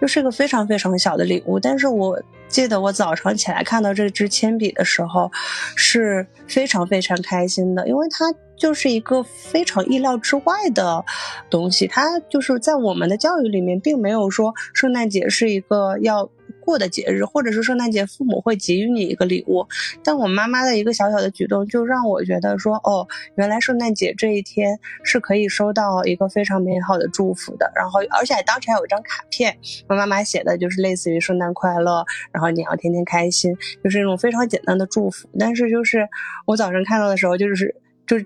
[0.00, 2.22] 就是一个非常非常小的礼物，但是我。
[2.50, 5.30] 记得我早上起来看到这支铅笔的时候，
[5.76, 8.24] 是非常非常开心的，因为它
[8.56, 11.04] 就是一个非常意料之外的
[11.48, 11.86] 东西。
[11.86, 16.28] 它就是在我们的教育里面，并没有说圣诞节是一个要。
[16.60, 19.66] 过的节日，或者是圣诞节，父母会给予你一个礼物。
[20.04, 27.70] 但我妈妈的一个小小的举动，就让我觉得说，哦，原来圣诞节这一天是可以收到一个非常美好的祝福的。
[27.74, 29.56] 然后，而且当时还有一张卡片，
[29.88, 35.28] 我妈妈写的就是类似于“圣诞快乐”，然后你要天天开心，就是那种非常简单的祝福。
[35.38, 36.08] 但是，就是
[36.46, 37.74] 我早上看到的时候，就是
[38.06, 38.16] 就。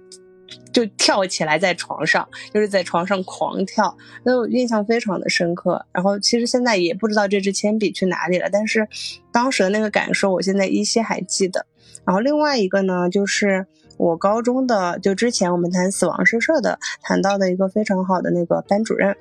[0.73, 5.87] 就跳起来在床上，就是在床上狂跳，那我印象非常的深刻。
[5.93, 8.89] 然后其实现在也不知道这支铅笔去哪里了，但是
[9.33, 11.67] 当时的那个感受，我现在依稀还记得。
[12.05, 19.17] 然后另外一个呢，就是我高中的，就之前我们谈死亡诗社的谈到的一个非常好的那个班主任，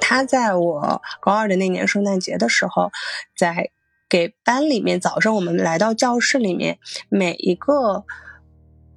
[0.00, 2.90] 他在我高二的那年圣诞节的时候，
[3.36, 3.70] 在
[4.08, 8.04] 给班里面早上我们来到教室里面每一个。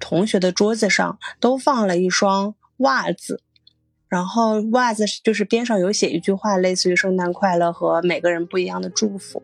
[0.04, 3.40] 同学的桌子上都放了一双袜子。
[4.14, 9.42] 然后袜子就是边上有写一句话，类似于“圣诞快乐”和每个人不一样的祝福，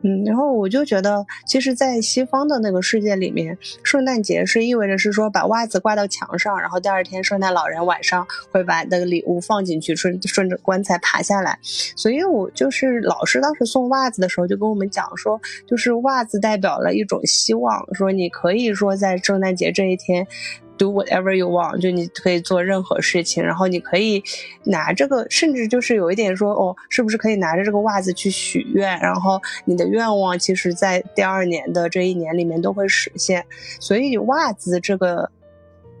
[0.00, 11.58] 嗯，然后我就觉得，其实，在西方的那个世界里面，圣诞节是意味着是说把袜子挂到墙上，然后第二天圣诞老人晚上会把那个礼物放进去，顺顺着棺材爬下来。
[11.62, 20.26] 所以我就是老师当时送袜子的时候就跟我们讲说，就是袜子代表了一种希望，说你可以说在圣诞节这一天。
[20.78, 24.22] Do whatever you want，就你可以做任何事情，然后你可以
[24.64, 33.44] 拿这个，甚至就是有一点说，哦，是不是可以拿着这个袜子去许愿，然后你的愿望其实在第二年的这一年里面都会实现，
[33.80, 35.30] 所以袜子这个。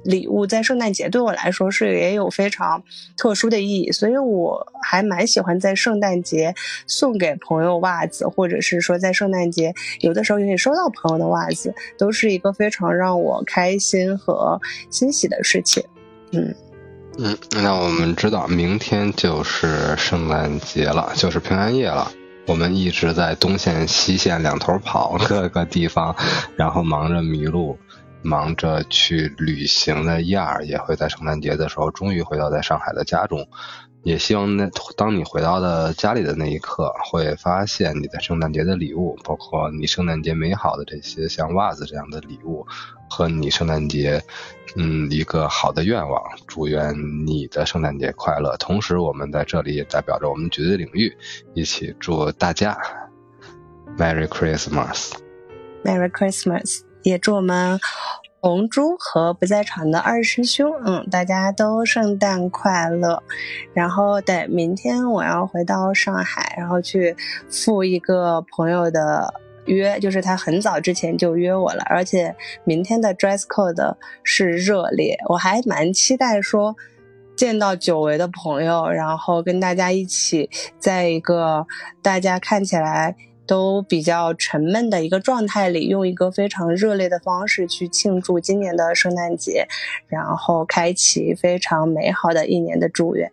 [0.06, 2.82] 礼物在圣诞节对我来说是也有非常
[3.16, 6.54] 特殊的意义，所以我还蛮喜欢在圣诞节
[6.86, 15.82] 送给朋友袜子，或者是说在圣诞节有的时候也可以收到朋友的袜子，都是一个非常让我开心和欣喜的事情。
[16.32, 16.54] 嗯
[17.18, 22.12] 嗯，那我们知道明天就是圣诞节了，就是平安夜了。
[22.46, 26.14] 我们一直在东线西线两头跑，各个地方，
[26.54, 27.76] 然后忙着迷路。
[28.26, 33.46] 忙着去旅行的燕儿也会在圣诞节的时候终于回到在上海的家中，
[34.02, 42.66] 也希望那当你回到的家里的那一刻，会发现你在圣诞节的礼物，包括你圣诞节美好的这些像袜子这样的礼物，
[43.08, 44.20] 和你圣诞节
[44.74, 48.56] 嗯一个好的愿望，祝愿你的圣诞节快乐。
[48.58, 51.16] 同时，我们在这里也代表着我们绝对领域，
[51.54, 52.76] 一起祝大家
[53.96, 56.85] Merry Christmas，Merry Christmas。
[57.06, 57.78] 也祝我们
[58.40, 63.22] 红珠和不在场的二师兄，嗯，大家都圣诞快乐。
[63.72, 67.14] 然后对明天我要回到上海，然后去
[67.48, 69.32] 赴一个朋友的
[69.66, 76.74] 约，就是他很早之前就约我了，而且明天的 dress code 是热烈，我还蛮期待说
[77.36, 81.68] 见到久违的朋友，然后跟大家一起在一个
[82.02, 83.14] 大家看起来。
[83.46, 89.66] 都比较沉闷的一个状态里，用一个非常热烈的方式去庆祝今年的圣诞节，
[90.08, 93.30] 然后开启非常美好的一年的祝愿。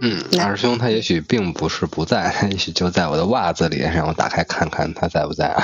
[0.00, 5.62] 嗯，二师兄他也许并不是不在，他 也许就在我的袜子里，让我打开看看他在不在啊。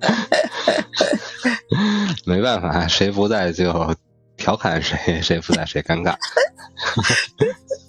[2.26, 3.94] 没办法，谁不在就
[4.36, 6.16] 调侃谁，谁不在谁尴尬。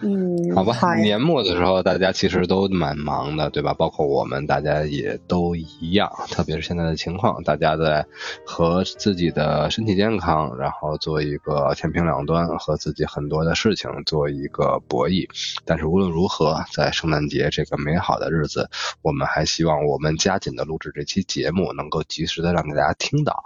[0.00, 3.72] 嗯，好吧，年末的时候大家其实都蛮忙的，对吧？
[3.72, 6.10] 包括我们，大家也都一样。
[6.30, 8.06] 特别是现在的情况，大家在
[8.44, 15.26] 和自己的身体健康，然后做一个天平两端，和自己很多的事情做一个博弈。
[15.64, 18.68] 但是无论如何，在圣诞节这个美好的日子，
[19.00, 23.42] 我们还希望我们加紧的录制这期节目，能够及时的让大家听到，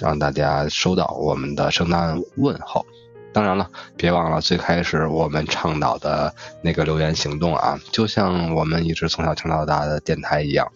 [0.00, 2.86] 让大家收到我们的圣诞问候。
[3.32, 10.66] 当然了，别忘了最开始我们倡导的那个留言行动啊，就像我们一直从小听到大的电台一样，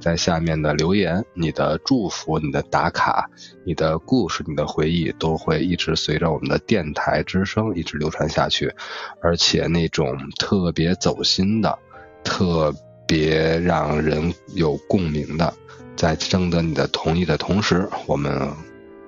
[0.00, 3.30] 在下面的留言，你的祝福、你的打卡、
[3.64, 8.74] 你的故事、你的回忆，都会一直随着我们的电台之声一直流传下去，
[9.22, 11.78] 而且那种特别走心的、
[12.24, 12.74] 特
[13.06, 15.54] 别让人有共鸣的，
[15.94, 18.50] 在征得你的同意的同时，我们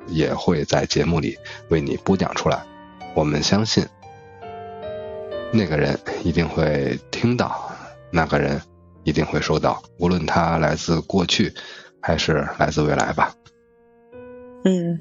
[0.07, 1.37] 也会在节目里
[1.69, 2.65] 为你播讲出来。
[3.17, 3.83] 我们相信，
[5.51, 7.73] 那个人一定会听到，
[8.11, 8.61] 那个人
[9.05, 11.51] 一定会收到，无论他来自过去，
[12.03, 13.33] 还是来自未来吧。
[14.65, 15.01] 嗯。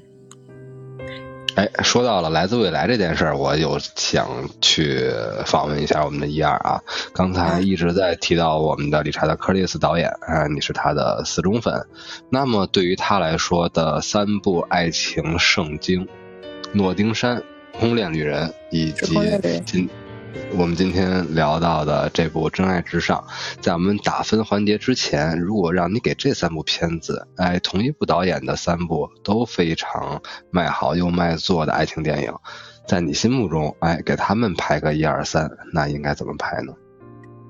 [1.56, 4.26] 哎，说到了来自未来这件事儿，我有想
[4.62, 5.10] 去
[5.44, 6.80] 访问一下我们的一二啊。
[7.12, 11.86] 刚才一直在提到我们的理查德·柯利斯导演啊，你是他的死忠粉。
[12.30, 16.06] 那么对于他来说的三部爱情圣经，
[16.72, 17.36] 《诺丁山》。
[17.78, 19.14] 空恋女人以及
[19.66, 19.88] 今
[20.56, 23.22] 我们今天聊到的这部《真爱至上》，
[23.62, 32.32] 在我们打分环节之前，如果让你给这三部片子，哎，同一部导演的三部都非常卖好又卖座的爱情电影，
[32.86, 36.72] 在你心目中，哎，给他们排个一二三，那应该怎么排呢？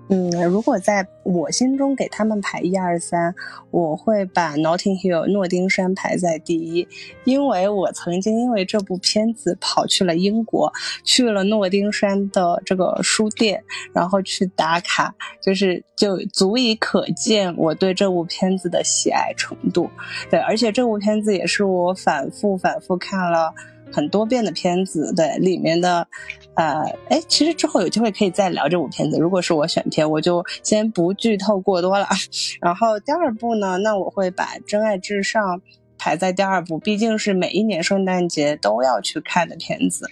[0.08, 3.34] 嗯，如果在我心中给他们排一二三，
[3.72, 6.86] 我会把 Notting Hill 诺丁山排在第一，
[7.24, 19.90] 因为我曾经因为这部片子跑去了英国，去了诺丁山的这个书店，然后去打卡，就是就足以可见我对这部片子的喜爱程度。
[20.30, 23.52] 对，而且这部片子也是我反复反复看了。
[23.92, 26.06] 很多遍的片子，对里面的，
[26.54, 29.18] 呃，哎，其实之后有机会可以再聊这部片子。
[29.18, 32.06] 如果是我选片，我就先不剧透过多了。
[32.60, 35.42] 然后第二部呢，那我会把《真爱至上》
[35.98, 40.10] 排在第二部，毕竟是每一年圣诞节都要去看的片子。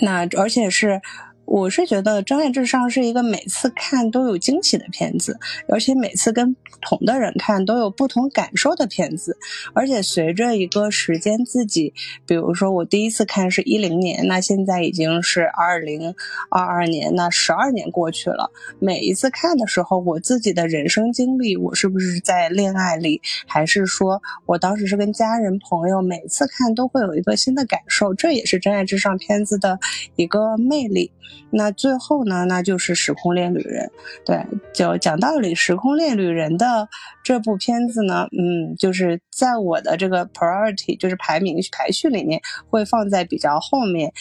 [0.00, 1.00] 那而且是。
[1.46, 5.38] 我是觉得《真爱至上》是一个每次看都有惊喜的片子，
[5.68, 9.38] 而且每次跟不同的人看都有不同感受的片子。
[9.72, 11.94] 而且随着一个时间，自己，
[12.26, 16.14] 比如说我第一次看是一零年，那现在已经是二零
[16.50, 18.50] 二二年，那十二年过去了。
[18.80, 28.12] 每一次看的时候，我自己的人生经历，我是不是在恋爱里，还是说我当时是跟家人朋友，每次看都会有一个新的感受。
[28.12, 29.78] 这也是《真爱至上》片子的
[30.16, 31.12] 一个魅力。
[31.50, 33.86] 那最后呢，那就是《时空恋旅人》。
[34.26, 36.88] 对，就讲道理，《时空恋旅人》的
[37.22, 44.12] 这部片子呢，嗯，就是在我的这个 priority，就是排名排序里面会放在比较后面。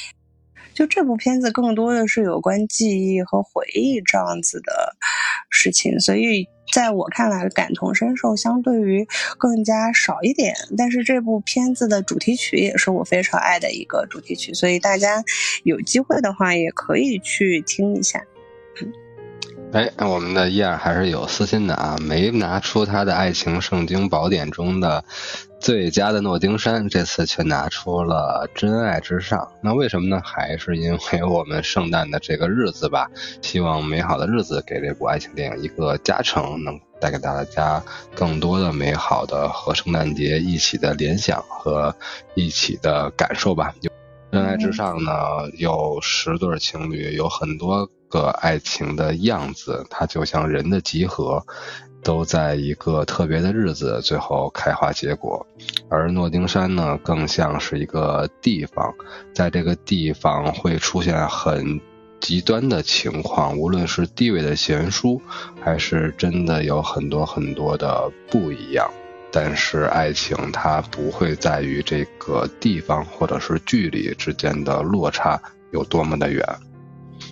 [0.73, 4.93] 就这部片子更多的是有关记忆和回忆这样子的
[5.55, 6.47] 事情，所以。
[6.73, 10.55] 在我看来，感同身受相对于更加少一点。
[10.75, 15.23] 但是这部片子的主题曲也是我非常爱的一个主题曲，所以大家
[15.63, 18.19] 有机会的话也可以去听一下。
[19.75, 25.03] 哎，我们的燕还是有私心的啊，没拿出他的爱情圣经宝典中的
[25.59, 29.51] 最佳的诺丁山，这次却拿出了真爱至上。
[29.59, 30.21] 那为什么呢？
[30.23, 33.11] 还是因为我们圣诞的这个日子吧，
[33.41, 37.83] 希望美好的日子给这部爱情电影一个加成，能带给大家
[38.15, 41.93] 更多的美好的和圣诞节一起的联想和
[42.33, 43.75] 一起的感受吧。
[44.31, 45.11] 真爱至上呢，
[45.57, 47.89] 有十对情侣，有很多。
[48.09, 51.45] 个爱情的样子，它就像人的集合，
[52.03, 55.45] 都在一个特别的日子最后开花结果。
[55.89, 58.93] 而诺丁山呢，更像是一个地方，
[59.33, 61.81] 在这个地方会出现很
[62.21, 65.21] 极端的情况，无论是地位的悬殊，
[65.61, 68.89] 还是真的有很多很多的不一样。
[69.31, 75.41] 但是爱情它不会在于这个地方或者是距离之间的落差
[75.71, 76.41] 有多么的远。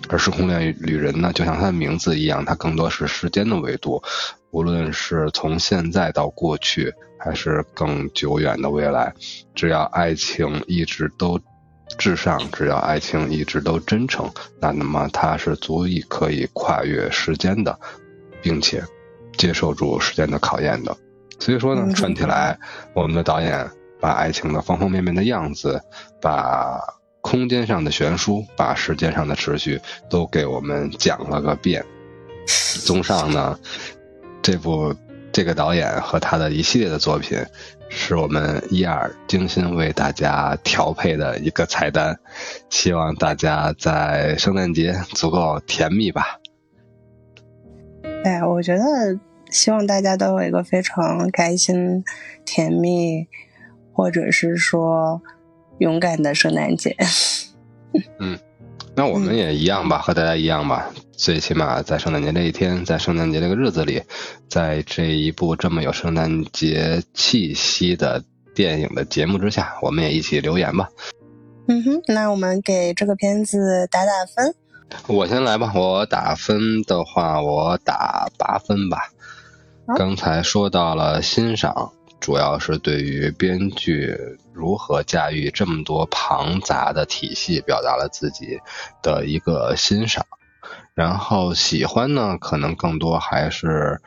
[0.08, 4.02] 而时空恋旅人呢，就像它的名字一样，它更多是时间的维度，
[4.50, 9.12] 无论是从现在到过去，还是更久远的未来，
[9.54, 11.40] 只要爱情一直都
[11.98, 14.30] 至上，只要爱情一直都真诚，
[14.60, 17.78] 那那么它是足以可以跨越时间的，
[18.42, 18.84] 并且
[19.38, 20.96] 接受住时间的考验的。
[21.40, 22.58] 所以说呢，串起来，
[22.94, 23.68] 我们的导演
[24.00, 25.80] 把爱情的方方面面的样子，
[26.20, 26.78] 把。
[27.24, 31.82] 空间上的悬殊，把时间上的持续都给我们讲了个遍。
[32.84, 33.58] 综上呢，
[34.42, 34.94] 这部
[35.32, 37.38] 这个导演和他的一系列的作品，
[37.88, 42.14] 是我们一二精心为大家调配的一个菜单，
[42.68, 46.38] 希望大家在圣诞节足够甜蜜吧。
[48.22, 48.84] 哎，我觉得
[49.50, 52.04] 希望大家都有一个非常开心、
[52.44, 53.26] 甜蜜，
[53.94, 55.22] 或者是说
[55.78, 56.96] 勇敢的圣诞节。
[58.18, 58.38] 嗯。
[58.96, 60.88] 那我们也一样吧，和大家一样吧。
[61.10, 64.00] 最起码在圣诞节这一天，在圣诞节这个日子里，
[64.48, 68.22] 在这一部这么有圣诞节气息的
[68.54, 70.88] 电影的节目之下，我们也一起留言吧。
[71.66, 74.54] 嗯哼，那我们给这个片子打打分。
[75.08, 79.10] 我先来吧，我打分的话，我打八分吧。
[79.96, 81.90] 刚才说到了欣赏。
[82.24, 84.16] 主要是对于编剧
[84.54, 88.58] 如何驾驭这么多庞杂的体系，表达了自己
[89.02, 90.24] 的一个欣赏。
[90.94, 94.00] 然后喜欢呢，可能更多还是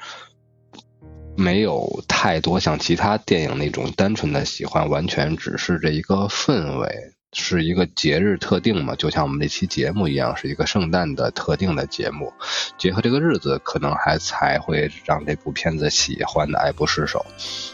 [1.36, 7.14] 没有太多像其他电影那种单纯的喜欢，完全只是这一个氛围。
[7.34, 12.34] 是一个节日特定嘛，就像我们这期节目一样，是一个圣诞的特定的节目，
[12.78, 17.26] 结合这个日子，可能还才会让这部片子喜欢的爱不释手。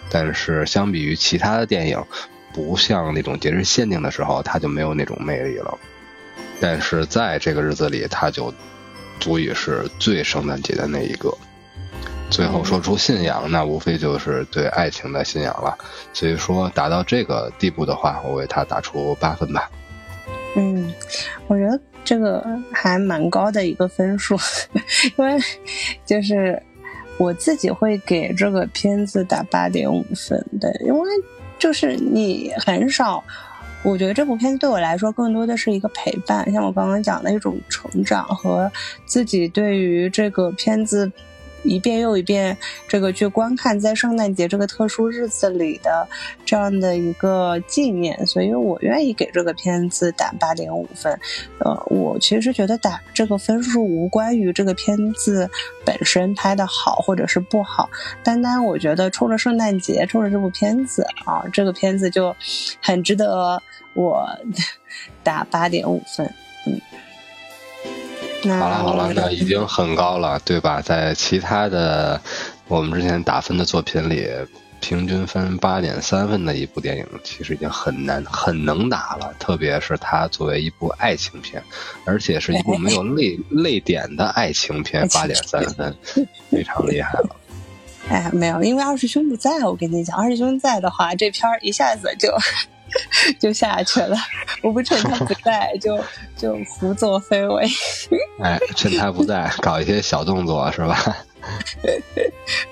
[0.10, 2.04] 但是相比于其他的电影，
[2.52, 5.78] 不像那种节日限定的时候，它就没有那种魅力了。
[6.60, 8.54] 但是在这个日子里，它就
[9.20, 11.38] 足以是最圣诞节的那一个。
[12.34, 15.78] 最后说出信仰，那无非就是对爱情的信仰了。
[16.14, 19.70] 所以说达到这个地步的话，我为他打出八分吧。
[20.56, 20.92] 嗯，
[21.46, 24.36] 我觉得这个还蛮高的一个分数，
[25.16, 25.38] 因为
[26.08, 26.60] 就是
[27.20, 31.10] 我自己会给这个片子打八点五分的，因为
[31.60, 33.24] 就是你很少，
[33.84, 38.72] 我觉得这部片子对我来说更多的是一个陪伴，像我刚刚讲的一种成长和
[39.06, 41.12] 自己对于这个片子。
[41.64, 42.58] 一遍又一遍，
[42.88, 46.08] 这个去观看在圣诞节这个特殊日子里的
[46.46, 51.20] 这样的一个纪念，所以我愿意给这个片子打八点五分。
[51.60, 55.50] 呃，我其实觉得打这个分数无关于这个片子
[55.86, 57.90] 本身拍的好或者是不好，
[58.24, 62.36] 单单我觉得冲着圣诞节，冲着这部片子啊，这个片子就
[62.82, 63.62] 很值得
[63.94, 64.28] 我
[65.24, 66.26] 打八点五分。
[66.68, 66.80] 嗯。
[68.50, 70.82] 好了好了，那已经很高了，对吧？
[70.82, 72.20] 在其他的
[72.68, 74.28] 我们之前打分的作品里，
[74.82, 79.34] 平均分八点三分的一部电影，其实已经很难很能打了。
[79.40, 81.64] 特别是它作为一部爱情片，
[82.06, 85.96] 而且是一部没有泪泪点的爱情片，八点三分，
[86.50, 87.36] 非常厉害了。
[88.10, 92.30] 哎，没有，因为二师兄不在，我跟你讲，二师兄在的话，这片儿一下子就。
[93.40, 94.16] 就下去了，
[94.62, 95.98] 我不趁他不在就
[96.38, 97.68] 就胡作非为。
[98.44, 100.98] 哎，趁他不在搞一些小动作是吧？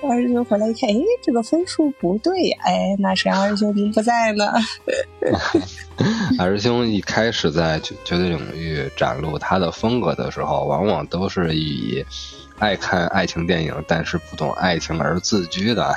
[0.02, 2.58] 二师兄回来一看，哎，这个分数不对呀！
[2.64, 4.50] 哎，那是二师兄您不在呢。
[6.38, 12.04] 二师兄一开始在绝绝对领域展露他的风格的时候，往往都是以
[12.58, 15.94] 爱看爱情电影，但是不懂爱情而自居的，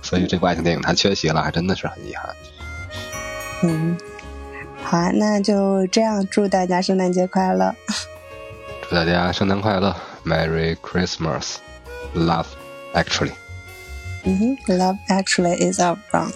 [0.00, 2.34] 所以这部爱情电影他缺席了，还真的是很遗憾。
[3.62, 3.96] 嗯，
[4.84, 7.74] 好啊，那就这样，祝大家圣诞节快乐！
[8.88, 9.94] 祝大家圣诞快乐
[10.24, 12.46] ，Merry Christmas，Love
[12.94, 13.32] Actually。
[14.24, 16.32] 嗯哼，Love Actually is our wrong。